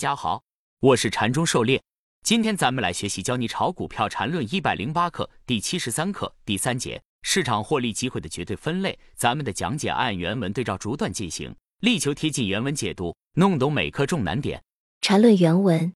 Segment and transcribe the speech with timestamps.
[0.00, 0.42] 家好，
[0.80, 1.82] 我是禅中狩猎。
[2.22, 8.98] 今天咱们来学习教你炒股票禅论一百零八课第七十三课第三节市场获利机会的绝对分类。
[9.14, 14.62] 咱们的讲解按原文对照逐段进行，力求贴近原文解读，弄懂每课重难点。
[15.02, 15.92] 禅论原文：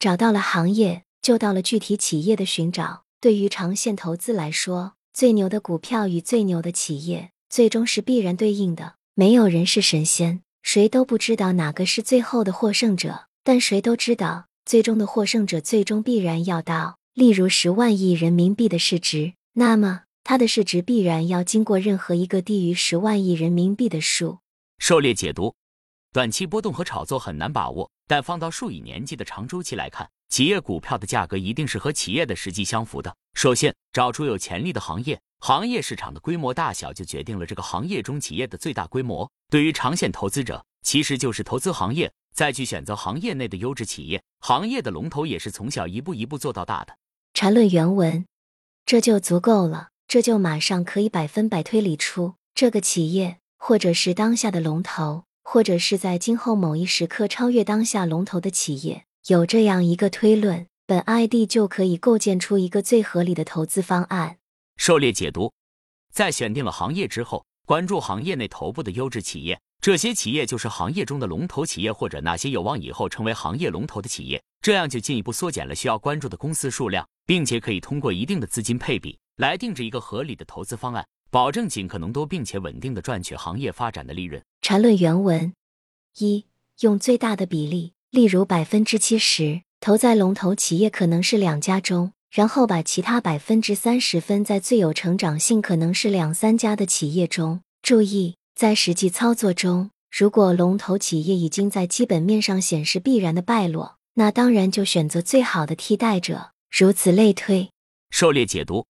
[0.00, 3.04] 找到了行业，就到了具体企业的寻找。
[3.20, 8.96] 对于长线投资来说，最牛的股票与最牛的企业，最终是必然对应的。
[9.14, 13.26] 没有人是神仙，谁都不知道哪个是最后的获胜者。
[13.46, 24.40] 但谁都知道，最终的获胜者最终必然要到，例如十万亿人民币的市值，那么它的市值必然要经过任何一个低于十万亿人民币的数。
[24.80, 25.54] 狩猎解读：
[26.12, 33.14] 短期波动和炒作很难把握，但放到数以年计的长周期来看，企业股票的价格一定是和企业的实际相符的。
[33.34, 39.30] 首先，找出有潜力的行业，行业市场的规模大小就决定了这个行业中企业的最大规模。
[39.48, 42.12] 对于长线投资者，其实就是投资行业。
[42.36, 46.98] 再去选择行业内的优质企业，行业的龙头也是从小一步一步做到大的。
[47.32, 48.26] 查论原文，
[48.84, 59.06] 这就足够了，这就马上可以百分百推理出这个企业，或者是当下的龙头，或者是在今后某一时刻超越当下龙头的企业。
[59.28, 64.36] 有这样一个推论，本 ID 就可以构建出一个最合理的投资方案。
[64.76, 65.54] 狩猎解读，
[66.12, 69.58] 在选定了行业之后，关注行业内头部的优质企业。
[69.86, 84.42] 这些企业就是行业中的龙头企业，或者那些有望以后成为行业龙头的企业，这样就进一步缩减了需要关注的公司数量，并且可以通过一定的资金配比来定制一个合理的投资方案，保证尽可能多并且稳定的赚取行业发展的利润。
[84.60, 85.54] 缠论原文：
[86.18, 86.46] 一、
[86.80, 97.60] 用最大的比例，例如百分之七十，投在龙头企业可能是两家中，然后把其他百分之三十分在最有成长性可能是两三家的企业中。
[97.82, 98.34] 注意。
[98.56, 107.68] 在实际操作中，如果龙头企业已经在基本面上显示必然的败落，那当然就选择最好的替代者，如此类推。
[108.08, 108.86] 狩猎解读：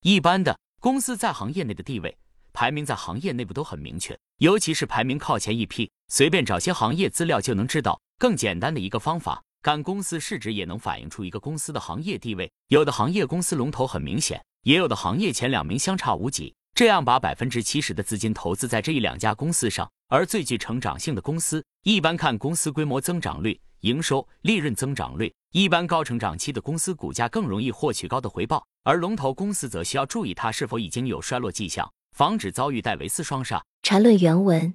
[0.00, 2.16] 一般的公司在行业内的地位
[2.52, 8.00] 排名在行业内部都很明确，尤其是排名靠前一批，随便找些行业资料就能知道。
[8.18, 12.50] 更简单的一个方法，干公司市值也能反映出一个公司的行业地位。
[12.66, 16.52] 有的行业公司龙头很明显，也有的行业前两名相差无几。
[16.74, 25.32] 这样把百分之七十的资金投资在这一两家公司上，而最具成长性的公司，一般看公司规模增长率、营收、利润增长率。
[25.52, 33.62] 一般高成长期的公司股价更容易获取高的回报，而龙头公司则需要注意它是否已经有衰落迹象，防止遭遇戴维斯双杀。
[33.84, 34.74] 缠论原文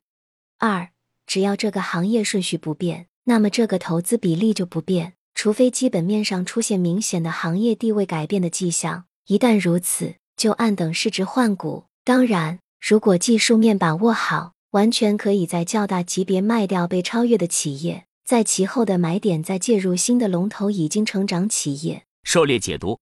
[0.60, 0.92] 二：
[1.28, 9.04] 只要这个行业顺序不变，那么这个投资比例就不变，除非基本面上出现明显的行业地位改变的迹象。
[9.26, 11.89] 一旦如此，就按等市值换股。
[12.10, 22.06] 当然，如果技术面把握好，完全可以在较大级别卖掉被超越的企业，在其后的买点再介入新的龙头已经成长企业。
[22.24, 23.00] 狩猎解读：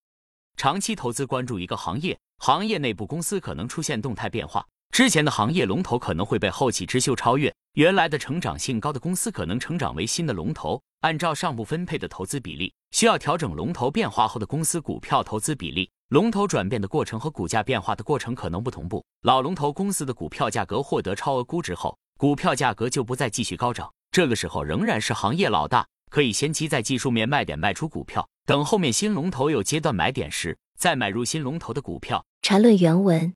[0.57, 10.81] 长期投资关注一个行业，行业内部公司可能出现动态变化，之前的行业龙头可能会被后起之秀超越，原来的成长性高的公司可能成长为新的龙头。
[10.99, 15.89] 按照上部分配的投资比例，需要调整龙头变化后的公司股票投资比例。
[16.09, 19.03] 龙头转变的过程和股价变化的过程可能不同步。
[19.23, 32.25] 老龙头公司的股票价格获得超额估值后，股票价格就不再继续高涨，这个时候仍然是行业老大，可以先期在技术面卖点卖出股票，等后面新龙头有阶段买点时再买入新龙头的股票。
[32.41, 33.33] 缠论原文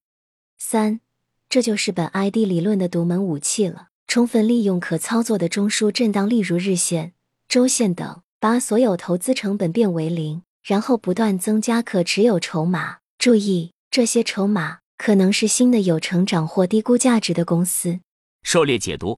[0.57, 1.01] 三，
[1.49, 3.87] 这就是本 ID 理论的独门武器了。
[4.07, 7.11] 充分利用可操作的中枢震荡，例如日线、
[7.49, 10.43] 周线等，把所有投资成本变为零。
[10.63, 17.99] 然后不断增加可持有筹码，注意这些筹码可能是新的有成长或低估价值的公司。
[18.43, 19.17] 狩猎解读，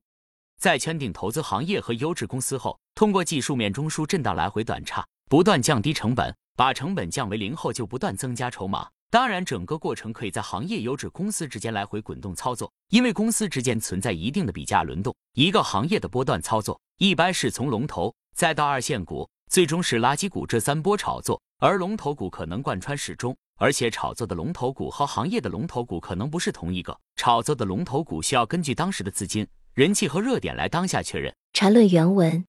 [0.59, 8.87] 在圈定投资行业和优质公司后，通过技术面中枢震荡来回短差，不断降低成本，把成本降为零后就不断增加筹码。
[9.09, 15.15] 当然，整个过程可以在行业优质公司之间来回滚动操作，因为公司之间存在一定的比价轮动。
[15.33, 19.29] 一个行业的波段操作，一般是从龙头再到二线股。
[19.53, 26.99] 最终是垃圾股这三波炒作，而龙头股可能贯穿始终，而且炒作的龙头股和行业的龙头股可能不是同一个。
[27.17, 31.31] 炒作的龙头股需要根据当时的资金、人气和热点来当下确认。
[31.53, 32.43] 缠论原文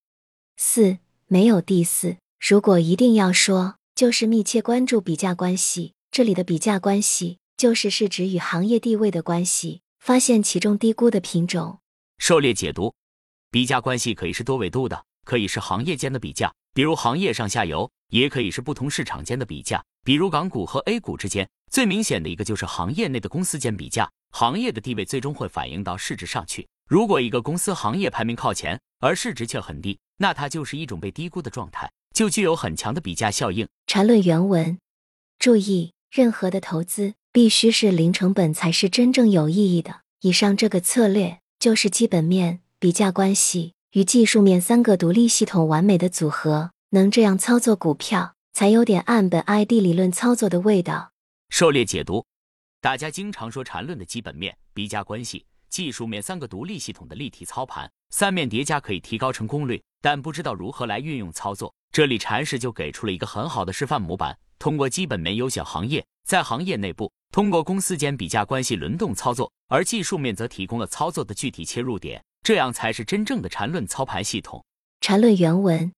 [0.57, 0.97] 四
[1.27, 5.93] 没有第四，如果一定要说，就是密切关注比价关系。
[6.11, 11.81] 这里的比价关系就是市值与行业地位的关系，发现其中低估的品种。
[12.17, 12.95] 狩猎解读，
[13.51, 16.53] 比价关系可以是多维度的，可以是行业间的比价。
[16.73, 21.49] 比如行业上下游，也可以是不同市场间的比价，比如港股和 A 股之间。
[21.71, 26.69] 最明显的一个就是行业内的公司间比价，行业的地位最终会反映到市值上去。
[26.89, 33.67] 如果一个公司行业排名靠前，而市值却很低，那它就是一种被低估的状态，就具有很强的比价效应。
[33.87, 34.79] 缠论原文，
[35.39, 40.01] 注意，任何的投资必须是零成本才是真正有意义的。
[40.21, 51.13] 以上这个策略就是基本面、比价关系与技术面三个独立系统完美的组合，能这样操作股票，才有点按本 ID 理论操作的味道。
[51.51, 52.27] 狩猎解读，
[52.81, 55.47] 大家经常说缠论的基本面、比价关系。
[55.71, 61.73] 技术面三个独立系统的立体操盘，三面叠加可以提高成功率，但不知道如何来运用操作。
[61.93, 74.65] 这里禅师就给出了一个很好的示范模板：通过基本面优选行业，在行业内部通过公司间比价关系轮动操作，而技术面则提供了操作的具体切入点，这样才是真正的缠论操盘系统。
[75.01, 75.93] 缠论原文，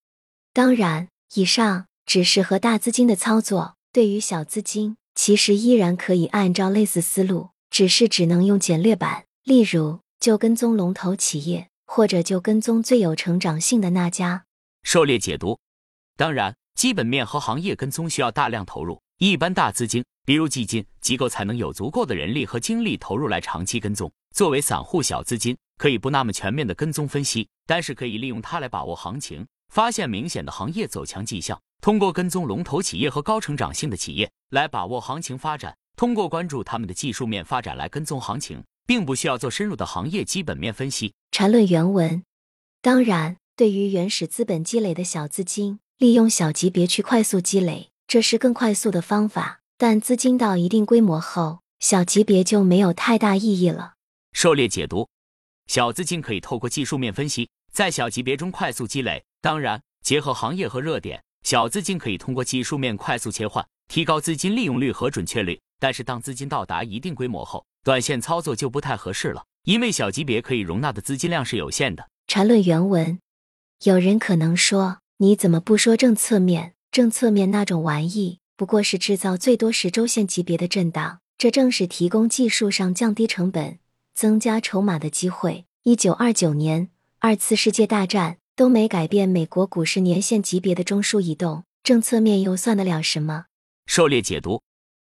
[0.54, 9.24] 当然，以上只适合大资金的操作，对于小资金，其实依然可以按照类似思路，只是只能用简略版。
[9.42, 14.44] 例如，就跟踪龙头企业，或者就跟踪最有成长性的那家。
[14.84, 15.58] 狩猎解读，
[16.16, 24.12] 当然，基本面和行业跟踪需要大量投入，一般大资金，比如基金机构，才能有足够的人力和精力投入来长期跟踪。
[24.34, 38.62] 作为散户小资金，可以不那么全面的跟踪分析，但是可以利用它来把握行情，发现明显的行业走强迹象，通过跟踪龙头企业和高成长性的企业来把握行情发展，通过关注他们的技术面发展来跟踪行情。
[38.86, 41.12] 并不需要做深入的行业基本面分析。
[41.32, 42.22] 缠论原文，
[42.80, 49.60] 当然，对于原始资本积累的小资金，利用小级别去快速积累，这是更快速的方法。
[49.78, 53.92] 但资金到一定规模后，小级别就没有太大意义了。
[54.32, 55.06] 狩猎解读：
[55.66, 59.22] 小资金可以透过技术面分析，在小级别中快速积累。
[59.42, 65.60] 当然，结合行业和热点，小资金可以通过技术面快速切换，提高资金利用率和准确率。
[65.78, 72.08] 但是，当资金到达一定规模后，短线操作就不太合适了，因为小级别可以容纳的资金量是有限的。
[72.26, 73.18] 缠论原文，
[73.84, 76.72] 有人可能说，你怎么不说政策面？
[76.90, 83.78] 政策面那种玩意，不过是制造最多十周线级别的震荡，这正是提供技术上降低成本、
[84.14, 85.66] 增加筹码的机会。
[85.82, 86.88] 一九二九年，
[87.18, 93.44] 二次世界大战都没改变美国股市年线级别的中枢移动，政策面又算得了什么？
[93.84, 94.62] 狩猎解读，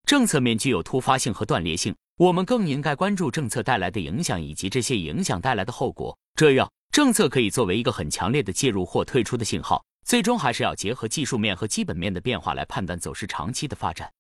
[0.05, 1.95] 政策面具有突发性和断裂性。
[2.19, 9.83] 我们更应该关注政策带来的影响以及这些影响带来的后果，这样政策可以作为一个很强烈的介入或退出的信号。
[10.11, 14.13] 最终还是要结合技术面和基本面的变化来判断走势长期的发展。